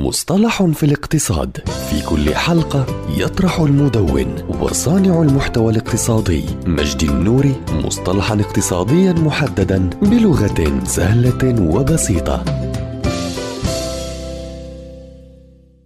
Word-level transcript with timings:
مصطلح 0.00 0.62
في 0.62 0.82
الاقتصاد. 0.82 1.56
في 1.90 2.02
كل 2.06 2.34
حلقة 2.34 2.86
يطرح 3.16 3.60
المدون 3.60 4.34
وصانع 4.60 5.22
المحتوى 5.22 5.72
الاقتصادي 5.72 6.44
مجدي 6.66 7.06
النوري 7.06 7.54
مصطلحا 7.84 8.40
اقتصاديا 8.40 9.12
محددا 9.12 9.90
بلغة 10.02 10.84
سهلة 10.84 11.72
وبسيطة. 11.74 12.44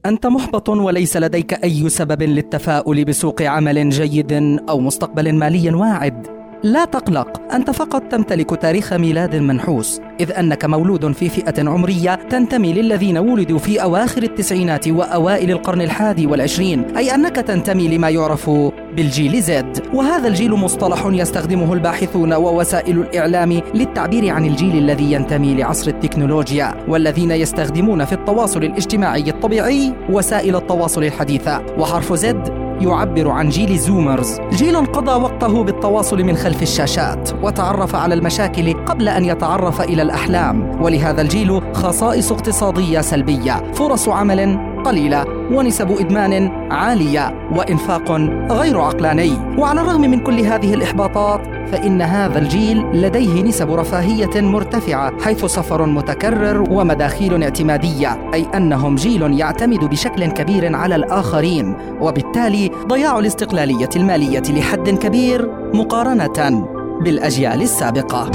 أنت 0.06 0.26
محبط 0.26 0.68
وليس 0.68 1.16
لديك 1.16 1.64
أي 1.64 1.88
سبب 1.88 2.22
للتفاؤل 2.22 3.04
بسوق 3.04 3.42
عمل 3.42 3.90
جيد 3.90 4.32
أو 4.68 4.80
مستقبل 4.80 5.34
مالي 5.34 5.70
واعد. 5.70 6.43
لا 6.64 6.84
تقلق 6.84 7.52
أنت 7.52 7.70
فقط 7.70 8.02
تمتلك 8.02 8.50
تاريخ 8.62 8.92
ميلاد 8.92 9.36
منحوس 9.36 10.00
إذ 10.20 10.32
أنك 10.32 10.64
مولود 10.64 11.12
في 11.12 11.28
فئة 11.28 11.68
عمرية 11.68 12.14
تنتمي 12.14 12.72
للذين 12.72 13.18
ولدوا 13.18 13.58
في 13.58 13.82
أواخر 13.82 14.22
التسعينات 14.22 14.88
وأوائل 14.88 15.50
القرن 15.50 15.80
الحادي 15.80 16.26
والعشرين 16.26 16.96
أي 16.96 17.14
أنك 17.14 17.36
تنتمي 17.36 17.88
لما 17.88 18.08
يعرف 18.08 18.50
بالجيل 18.96 19.42
زد. 19.42 19.86
وهذا 19.94 20.28
الجيل 20.28 20.50
مصطلح 20.50 21.06
يستخدمه 21.06 21.72
الباحثون 21.72 22.32
ووسائل 22.32 22.98
الإعلام 22.98 23.60
للتعبير 23.74 24.30
عن 24.30 24.46
الجيل 24.46 24.78
الذي 24.78 25.12
ينتمي 25.12 25.54
لعصر 25.54 25.90
التكنولوجيا 25.90 26.74
والذين 26.88 27.30
يستخدمون 27.30 28.04
في 28.04 28.12
التواصل 28.12 28.64
الاجتماعي 28.64 29.30
الطبيعي 29.30 29.92
وسائل 30.10 30.56
التواصل 30.56 31.04
الحديثة. 31.04 31.62
وحرف 31.78 32.12
زد 32.12 32.63
يعبر 32.80 33.30
عن 33.30 33.48
جيل 33.48 33.78
زومرز. 33.78 34.40
جيل 34.52 34.86
قضى 34.86 35.22
وقته 35.22 35.64
بالتواصل 35.64 36.24
من 36.24 36.36
خلف 36.36 36.62
الشاشات 36.62 37.30
وتعرف 37.42 37.94
على 37.94 38.14
المشاكل 38.14 38.84
قبل 38.84 39.08
أن 39.08 39.24
يتعرف 39.24 39.80
إلى 39.80 40.02
الأحلام. 40.02 40.82
ولهذا 40.82 41.22
الجيل 41.22 41.74
خصائص 41.74 42.32
اقتصادية 42.32 43.00
سلبية 43.00 43.72
فرص 43.72 44.08
عمل 44.08 44.73
قليلة 44.84 45.24
ونسب 45.52 45.90
إدمان 45.90 46.50
عالية 46.72 47.48
وإنفاق 47.56 48.12
غير 48.50 48.80
عقلاني. 48.80 49.32
وعلى 49.58 49.80
الرغم 49.80 50.00
من 50.00 50.20
كل 50.20 50.40
هذه 50.40 50.74
الإحباطات 50.74 51.40
فإن 51.72 52.02
هذا 52.02 52.38
الجيل 52.38 52.84
لديه 52.92 53.42
نسب 53.42 53.72
رفاهية 53.72 54.40
مرتفعة 54.40 55.20
حيث 55.22 55.44
سفر 55.44 55.86
متكرر 55.86 56.70
ومداخيل 56.70 57.42
اعتمادية 57.42 58.30
أي 58.34 58.46
أنهم 58.54 58.94
جيل 58.94 59.40
يعتمد 59.40 59.84
بشكل 59.84 60.26
كبير 60.26 60.76
على 60.76 60.96
الآخرين 60.96 61.76
وبالتالي 62.00 62.70
ضياع 62.86 63.18
الاستقلالية 63.18 63.88
المالية 63.96 64.42
لحد 64.48 64.90
كبير 64.90 65.50
مقارنة 65.74 66.68
بالأجيال 67.04 67.62
السابقة. 67.62 68.30